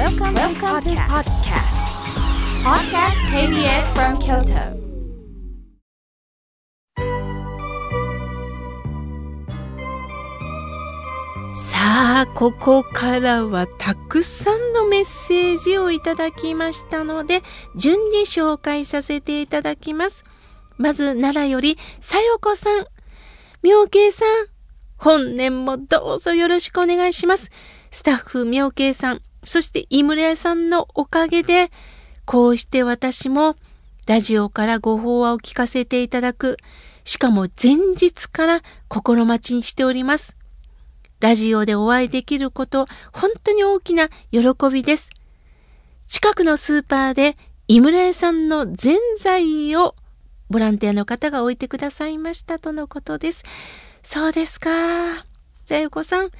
[0.00, 1.76] Welcome, Welcome to podcast.
[2.64, 3.18] Podcast.
[3.36, 4.80] KBS from Kyoto.
[11.54, 17.42] さあここからはたくさんのメッセージをいただきましたので
[17.76, 20.24] 順に紹介させていただきます。
[20.78, 22.86] まず奈良よりさよこさん。
[23.62, 24.46] 妙慶さん。
[24.96, 27.50] 本年もどうぞよろしくお願いします。
[27.90, 31.70] スタッフ妙慶さんそして井村屋さんのおかげで
[32.24, 33.56] こうして私も
[34.06, 36.56] ラジオからご法話を聞かせていただく
[37.04, 40.36] しかも前日から心待ちにしております
[41.20, 44.40] ラジオでお会いできること、本当に大きな喜
[44.72, 45.10] びです。
[46.06, 47.36] 近くのスーパーで
[47.68, 49.94] 井村屋さんのぜんざいを
[50.48, 53.44] ボランティアの方が置いてくださいましたとのことです。
[54.02, 54.70] そうですか。
[55.66, 56.30] さゆこさん、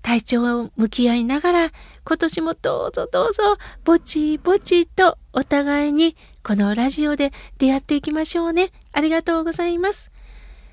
[0.00, 1.72] 体調を向き合いながら、
[2.08, 3.42] 今年もどうぞどうぞ、
[3.84, 8.70] ぼちぼちとお互いにこのラジオで出会っていきましょうね。
[8.94, 10.10] ありがとうございます。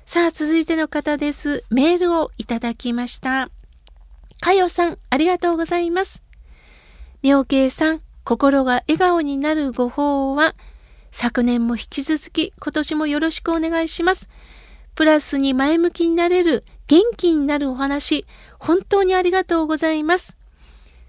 [0.06, 1.62] さあ、続いての方です。
[1.68, 3.50] メールをいただきました。
[4.40, 6.22] かよさん、ありがとうございます。
[7.22, 10.54] 妙慶さん、心が笑顔になるご法は、
[11.10, 14.30] 昨年も引き続き今年もよろしくお願いします。
[14.94, 18.24] プラスに前向きになれる元気になるお話、
[18.58, 20.35] 本当にありがとうございます。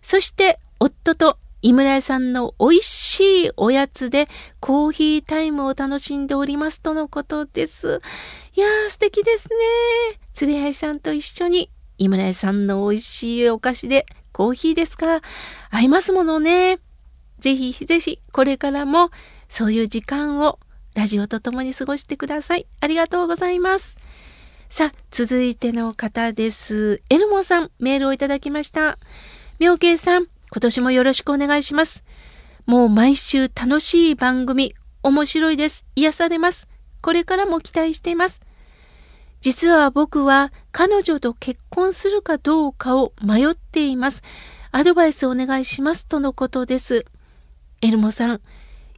[0.02, 4.28] そして、夫と井村屋さんの美味しいおやつで
[4.60, 8.02] コーヒータイムを楽しんでおりますとのことです。
[8.56, 9.56] いやー素敵ですね。
[10.34, 15.22] 釣り合いさんと一緒に井村屋さんの美味しいお菓子でコーヒーですか？
[15.72, 16.78] 合いますものね。
[17.40, 19.10] ぜひぜひこれからも
[19.50, 20.60] そういう時間を
[20.94, 22.68] ラジオと共に過ごしてください。
[22.82, 23.96] ありがとうございます。
[24.70, 27.02] さあ、続いての方です。
[27.10, 29.00] エルモさん、メールをいただきました。
[29.60, 32.04] 妙慶さん、今年もよろしくお願いします。
[32.68, 35.88] もう毎週楽しい番組、面白いです。
[35.96, 36.68] 癒されます。
[37.02, 38.40] これからも期待しています。
[39.42, 44.22] 実は僕は彼女と結婚するかどうかを迷っています。
[44.72, 47.06] アドバイスお願いしますとのことです。
[47.82, 48.42] エルモさん、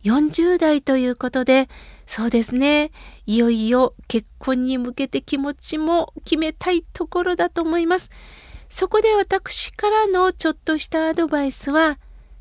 [0.03, 1.69] 40代ということで、
[2.05, 2.91] そうですね。
[3.25, 8.09] いよいよ結婚に向けて気持ちも決めたいところだと思います。
[8.69, 11.99] そこで私からのちょっとしたアドバイスは、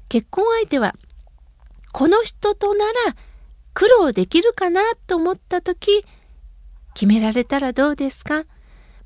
[0.08, 0.94] 結婚相手は、
[1.92, 3.16] この人となら
[3.74, 6.04] 苦労できるかなと思った時、
[6.94, 8.44] 決められたらどうですか？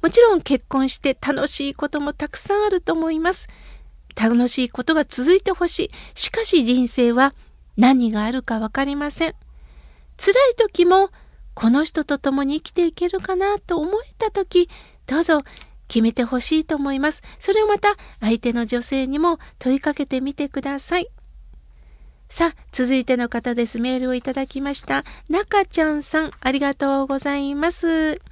[0.03, 3.49] もちろん結婚して楽しいこともたくさんあると思います。
[4.21, 5.91] 楽しいことが続いてほしい。
[6.15, 7.35] しかし人生は
[7.77, 9.35] 何があるか分かりません。
[10.19, 11.11] 辛い時も
[11.55, 14.69] この人と共に生きていけるかなと思えた時、
[15.07, 15.43] どうぞ
[15.93, 17.21] 決めてほしいと思います。
[17.39, 21.09] それをまた相手の女性にも問いかけてみてください。
[22.31, 23.79] さあ、続いての方です。
[23.79, 25.05] メールをいただきました。
[25.29, 28.23] 中ちゃんさん、ありがとうございます。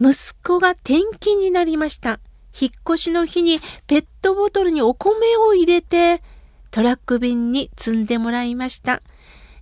[0.00, 2.20] 息子が転勤になりました。
[2.60, 6.22] 引っ越しの日にペットボトルにお米を入れて
[6.70, 9.00] トラック便に積んでもらいました。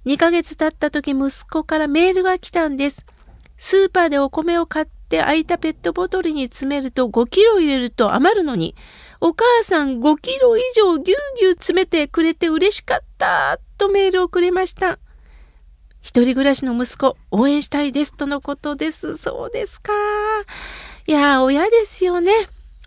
[0.04, 3.06] 2ヶ月経った時息子からメールが来たんです。
[3.56, 8.74] スーパーでお米を買って空いたペットボトルに詰めると5キロ入れると余るのに、
[9.20, 14.98] お母さん5キロ以上ぎゅうぎゅう詰めてくれて嬉しかったとメールをくれました。
[16.00, 19.16] 一人暮らしの息子応援したいですとのことです。
[19.16, 19.92] そうですか。
[21.06, 22.32] いや、親ですよね。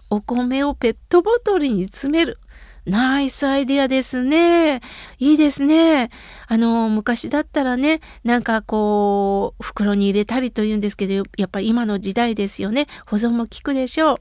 [0.09, 2.38] お米をペットボトルに詰める。
[2.85, 4.81] ナイスアイデアですね。
[5.19, 6.09] いいですね。
[6.47, 12.87] あの、昔だったらね、なんかこう、袋に入れたりというんですけど、やっぱ今の時代ですよね。
[13.05, 14.17] 保存も効くでしょう。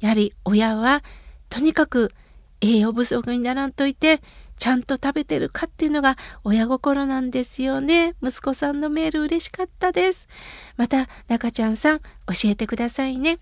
[0.00, 1.02] やはり親は、
[1.48, 2.12] とにかく
[2.60, 4.20] 栄養不足にならんといて、
[4.56, 8.14] ちゃんと食べてるかっていうのが親心なんですよね。
[8.22, 10.28] 息子さんのメール嬉しかったです。
[10.76, 12.04] また、中ちゃんさん、教
[12.46, 13.38] えてくださいね。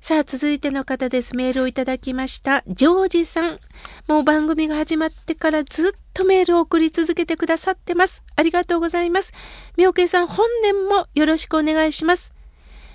[0.00, 1.34] さあ、続いての方です。
[1.34, 2.62] メールをいただきました。
[2.68, 3.58] ジョージさん。
[4.06, 8.22] もう番組が始まってからずっとメールを送り続けてくださってます。
[8.36, 9.32] ありがとうございます。
[9.76, 12.32] みおけさん、本年もよろしくお願いします。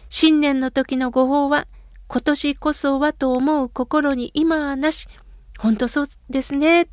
[0.09, 1.68] 新年の時のご法は、
[2.07, 5.07] 今年こそはと思う心に今はなし。
[5.57, 6.88] ほんとそうですね。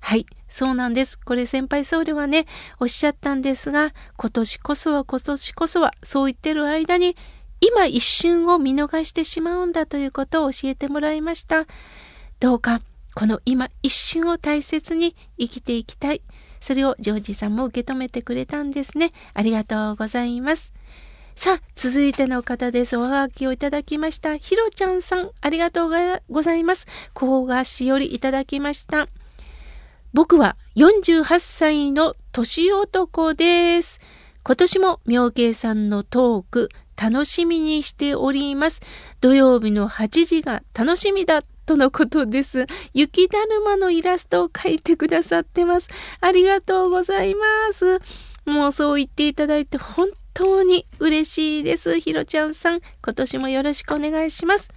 [0.00, 1.18] はい、そうなんです。
[1.18, 2.46] これ先輩僧侶はね、
[2.78, 7.16] おっしゃったんですが、今年こそは今年こそは、そう言ってる間に、
[7.60, 11.66] 今一瞬を見逃してしまうんだということを教えてもらいました。
[12.40, 12.80] どうか
[13.14, 16.22] この今一瞬を大切に生きていきたい。
[16.60, 19.12] それをジョージさんも受け止めてくれたんですね。
[19.34, 20.72] ありがとうございます。
[21.34, 22.96] さあ、続いての方です。
[22.96, 24.36] おはがきをいただきました。
[24.36, 25.90] ひろちゃんさん、ありがとう
[26.30, 26.86] ございます。
[27.12, 29.06] 甲賀しよりいただきました。
[30.12, 34.00] 僕は48歳の年男です。
[34.42, 36.70] 今年も妙慶さんのトーク
[37.00, 38.80] 楽しみにしております。
[39.20, 42.66] 土曜日の8時が楽しみだとのことです。
[42.94, 45.88] 雪だるまのイラストを描いてくださってます。
[46.20, 48.00] ありがとうございます。
[48.44, 51.98] もうそう言っていただいて本当に嬉しいです。
[51.98, 54.70] ひろちゃんさん、今年もよろしくお願いします。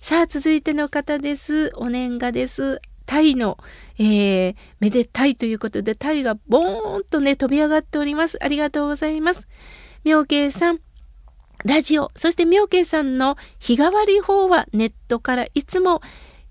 [0.00, 1.72] さあ、続いての方です。
[1.76, 2.80] お年賀です。
[3.06, 3.58] タイの、
[3.98, 8.38] えー、めでたいということで、タイがボーンとね、飛び上がっております。
[8.40, 9.48] ありがとうございます。
[10.04, 10.80] 妙慶さん、
[11.64, 16.00] ラジオ、そして妙慶さんの日替わり法はネットからいつも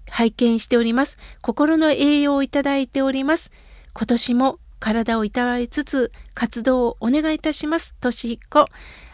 [0.07, 1.17] 拝見しております。
[1.41, 3.51] 心の栄養をいただいております。
[3.93, 7.95] 今年も体をいたわりつつ活動をお願いいたします。
[7.99, 8.65] としひこ。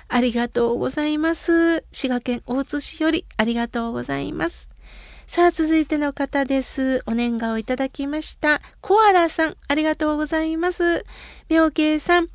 [0.07, 1.83] ありがとうございます。
[1.91, 4.69] 滋賀県大津市よりありがとうございます。
[5.27, 7.03] さあ、続いての方です。
[7.07, 8.61] お年賀をいただきました。
[8.81, 11.05] コアラさん、ありがとうございます。
[11.49, 12.27] 妙慶さん、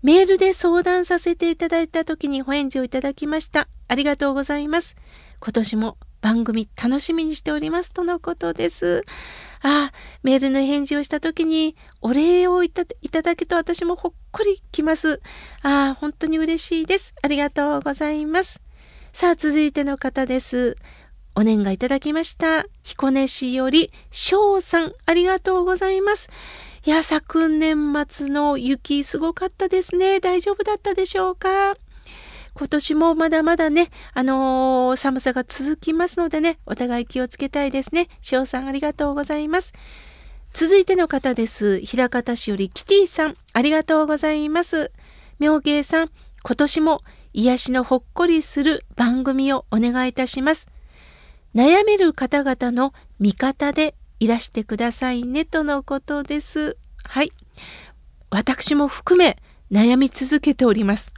[0.00, 3.68] メールで相談させていただいた時にお返事をいただきました。
[3.88, 4.94] ありがとうございます。
[5.40, 9.02] 今年も番組楽しみにしておりますとのことです。
[9.60, 9.92] ああ、
[10.22, 12.84] メールの返事をした時にお礼をいた
[13.22, 15.20] だけと私もほっこりきます。
[15.62, 17.12] ああ、本当に嬉しいです。
[17.22, 18.60] ありがとうございます。
[19.12, 20.76] さあ、続いての方です。
[21.34, 22.66] お年賀いただきました。
[22.82, 26.30] 彦根市より翔さん、ありがとうございます。
[26.86, 30.20] いや、昨年末の雪すごかったですね。
[30.20, 31.76] 大丈夫だったでしょうか？
[32.54, 38.08] 今年もまだまだね、あのー、寒さが続きますのでね、お互い気をつけたいですね。
[38.20, 39.72] 翔さんありがとうございます。
[40.54, 41.80] 続いての方です。
[41.80, 44.90] 平方市よりキティさん、ありがとうございます。
[45.38, 46.10] 妙芸さん、
[46.42, 47.02] 今年も
[47.32, 50.68] 癒しのほっこりする番組をお願いいたします。
[51.54, 56.76] 悩める方々の味方でいらしてくださいねとのことです。
[57.04, 57.32] はい。
[58.30, 59.36] 私も含め
[59.70, 61.14] 悩み続けております。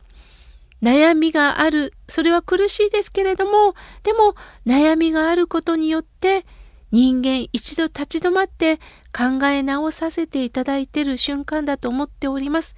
[0.82, 4.34] 悩みがある、それは苦しいですけれども、でも
[4.66, 6.46] 悩みがあることによって
[6.90, 8.78] 人間一度立ち止まって
[9.16, 12.76] 考え直させていただいている瞬間だと思っております。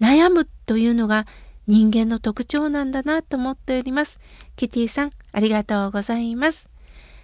[0.00, 1.26] 悩むというのが
[1.66, 4.20] 人間の特徴なんだなと思っております。
[4.56, 6.73] キティさん、ありがとうございます。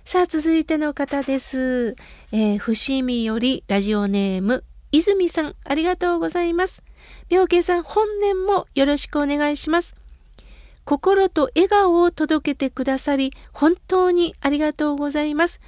[0.04, 1.94] さあ、続いての方です。
[2.32, 6.82] えー、伏見よりラジオネーム、泉さん、ありがとうございます。
[7.28, 9.94] 妙慶さん、本年もよろしくお願いします。
[10.84, 15.60] 心と笑顔を届けてくださり、本当にありがとうございます。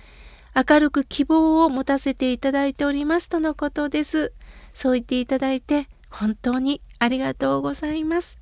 [0.57, 4.33] 明るく希望を持たせていただいておりますとのことです。
[4.75, 8.39] そう言っていただいて、本当にありがとうございます。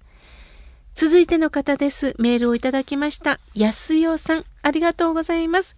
[0.95, 2.15] 続いての方です。
[2.19, 3.39] メールをいただきました。
[3.55, 5.77] 安代さん、ありがとうございます。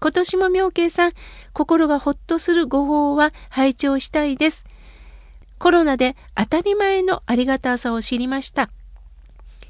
[0.00, 1.12] 今年も妙慶さん、
[1.52, 4.64] 心がほっとするご報は拝聴したいです。
[5.58, 8.70] コロナで当たり前のありがたさを知りました。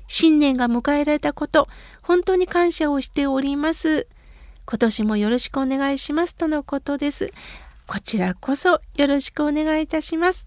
[0.06, 1.66] 新年が迎えられたこと、
[2.02, 4.06] 本当に感謝をしております。
[4.66, 7.32] 今年もよろしくお願いしますとのことです。
[7.88, 10.46] こちらこそよろしくお願いいたします。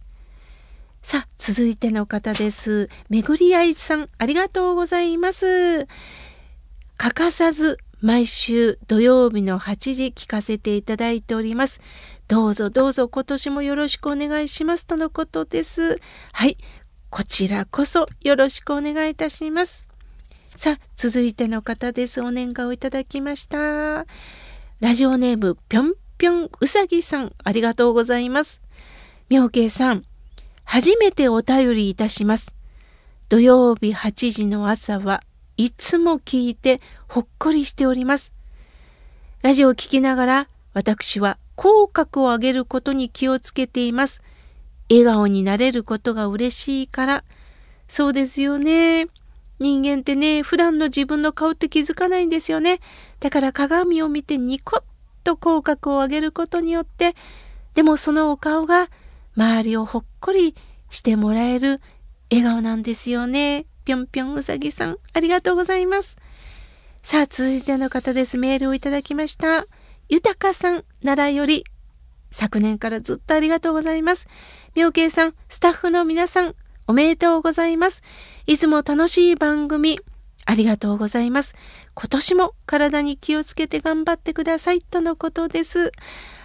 [1.01, 2.87] さあ、続いての方です。
[3.09, 5.87] めぐりあいさん、ありがとうございます。
[6.95, 11.79] 欠かさず毎週土曜日の8時聞かせていただいております。
[12.27, 16.01] どうぞどうぞ今年もよろしくお願いしますとのことです。
[16.33, 16.57] はい、
[17.09, 19.85] こちらこそよろしくお願いいたします。
[20.57, 22.19] さあ、続いての方です。
[22.21, 24.05] お年賀をいただきました。
[24.81, 28.61] ラジオネームぴょんぴょんうさぎさん、ありがとうございます。
[29.29, 30.03] 妙慶さん、
[30.65, 32.53] 初めてお便りいたします。
[33.29, 35.23] 土曜日8時の朝は
[35.63, 38.33] いつも聞いてほっこりしております。
[39.43, 44.21] ラジオを聞きながら私は口角を上げることに気をつけています。
[44.89, 47.23] 笑顔になれることが嬉しいから。
[47.87, 49.07] そうですよね。
[49.59, 52.81] 人間ってね、普段の自分の顔って気づかないんですよね。
[53.21, 54.83] だから鏡を見てニコッ
[55.23, 57.15] と口角を上げることによって、
[57.73, 58.89] でもそのお顔が
[59.37, 60.55] 周りをほっこり
[60.89, 61.79] してもらえる
[62.29, 63.65] 笑顔なんですよね。
[63.85, 66.15] ぴょんぴょんうさぎさん、ありがとうございます。
[67.01, 68.37] さあ、続いての方です。
[68.37, 69.67] メールをいただきました。
[70.09, 71.65] 豊かさん、奈良より、
[72.31, 74.27] 昨年からずっとありがとうございます。
[74.73, 76.55] 妙慶さん、スタッフの皆さん、
[76.87, 78.03] おめでとうございます。
[78.47, 79.99] いつも楽しい番組、
[80.45, 81.55] ありがとうございます。
[81.93, 85.91] 今年も体に気をつけて頑張ってくださいとのことです。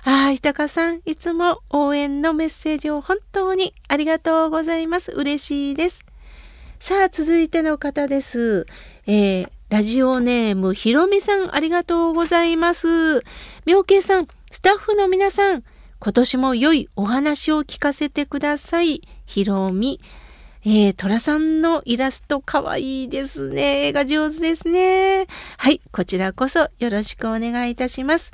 [0.05, 5.13] ああ、豊さん、いつも応援のメッセージを本当にありがとうございます。
[5.13, 6.08] 嬉しいです。
[6.81, 8.65] さあ、続いての方です。
[9.07, 13.23] えー、ラジオネームひろみさん、ありがとうございます。
[13.67, 15.65] 妙慶さん、スタッフの皆さん、
[15.99, 19.03] 今年も良いお話を聞かせてください。
[19.27, 20.01] ひろみ。
[20.65, 23.89] えー、虎さんのイラストかわいいですね。
[23.89, 25.27] 絵が上手ですね。
[25.57, 28.31] はい、こちらこそよろしくお願いいたします。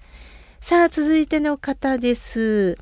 [0.60, 2.78] さあ、続いての方です。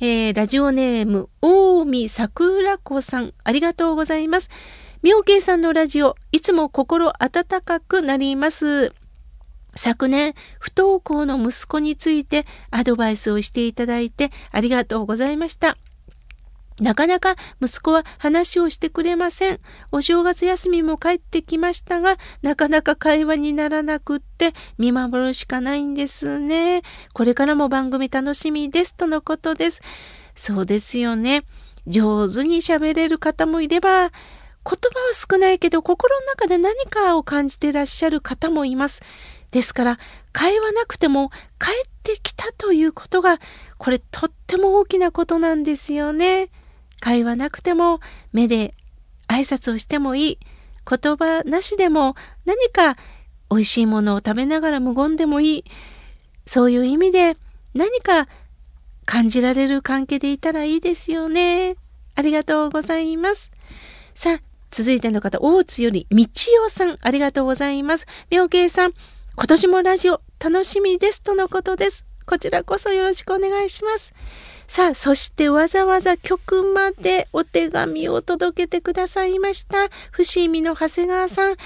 [0.00, 4.48] えー、ラジオネーム、大見桜子さん、ありがとうございます。
[5.02, 8.92] 妙慶さんのラジオ、いつも心温かくなります。
[9.74, 15.78] 昨年、不登校の息子についてアドバイスをしていただいてありがとうございました。
[16.82, 19.60] なかなか息子は話をしてくれません。
[19.90, 26.82] お正月休みも帰ってきましたが、なかなか会話にならなくって見守るしかないんですね。
[27.14, 28.92] これからも番組楽しみです。
[28.92, 29.80] とのことです。
[30.34, 31.44] そうですよね。
[31.86, 34.12] 上手に喋れる方もいれば、
[34.64, 39.02] 言葉は少ないけど心の中で何かを感じていらっしゃる方もいます。
[39.50, 39.98] ですから
[40.32, 43.40] 会話なくても帰ってきたということが
[43.78, 46.50] これとっても大きなことなんですよね。
[47.00, 48.00] 会話なくても
[48.32, 48.74] 目で
[49.28, 50.38] 挨拶をしてもいい
[50.88, 52.14] 言葉なしでも
[52.44, 52.96] 何か
[53.50, 55.64] 美味しいものを食べながら無言でもいい
[56.46, 57.36] そういう意味で
[57.74, 58.28] 何か
[59.06, 61.76] 感じられる関係でいたらいいですよね。
[62.14, 63.50] ありがとうございます。
[64.14, 66.24] さあ、続いての方、大津より道
[66.66, 68.06] 夫さん、ありがとうございます。
[68.30, 68.92] 妙慶さん、
[69.36, 72.04] 今年もラジオ楽しみですとのことです。
[72.26, 74.14] こちらこそよろしくお願いします。
[74.68, 79.88] さあ、そしてわざわざ曲までお手紙を届けてくださいました。
[80.12, 81.56] 伏見の長谷川さん。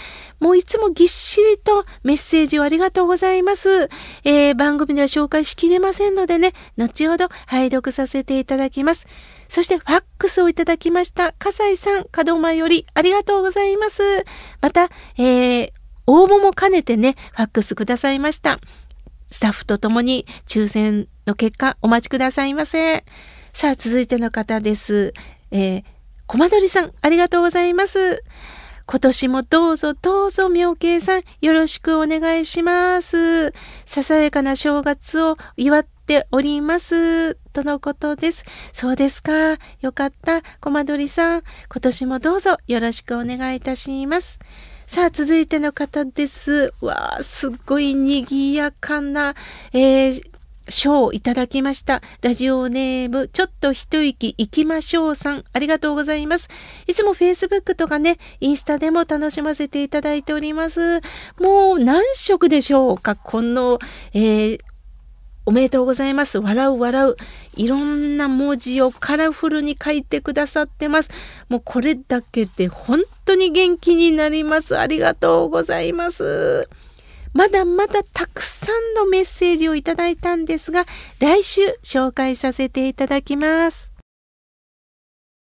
[0.41, 3.91] もういつもぎっしりとメッセージをありがとうございます。
[4.25, 9.07] えー、番組では紹介しきれませんのでね、後ほど拝読させていただきます。
[9.49, 11.33] そしてファックスをいただきました。
[11.39, 14.03] 笠井さん、門間よりありがとうございます。
[14.61, 15.73] また、えー、
[16.07, 18.59] 応募も兼ねてね、ファックスくださいました。
[19.31, 23.05] スタッフと共に抽選の結果お待ちくださいませ。
[23.53, 25.13] さあ、続いての方です。
[25.51, 25.85] えー、
[26.27, 28.23] コマドリさん、ありがとうございます。
[28.87, 33.53] 今年もどうぞどうぞ妙慶さんよろしくお願いします。
[33.87, 37.37] ささやかな正月を祝っっております。
[37.55, 38.45] とのことです。
[38.75, 39.57] そうですか。
[39.81, 40.43] よかった。
[40.61, 41.43] コマドリさん、
[41.73, 44.39] 今年もどうぞよろしくお願いいたします。
[44.87, 46.75] さあ、続いての方です。
[46.83, 49.35] わあ、すっごい賑やかな、
[49.73, 50.23] えー、
[50.69, 52.03] 賞をいただきました。
[52.21, 56.51] ラジオネーム、ちょっと一息行きましょうさん、ありがとうございます。
[56.87, 61.01] いつも Facebook とかね、インスタでも楽しませていただいております。
[61.41, 63.17] もう何色でしょうか？
[63.17, 63.79] この、
[64.13, 64.61] えー、
[65.47, 66.39] おめでとうございます。
[66.39, 67.17] 笑う笑う。
[67.57, 71.11] いろんな文字をカラフルに書いてくださってます。
[71.49, 74.79] もうこれだけで本当に元気になります。
[74.79, 76.69] ありがとうございます。
[77.35, 80.87] まだまだたくさんのメッセージをいただいたんですが、
[81.19, 83.94] 来週紹介させていただきます。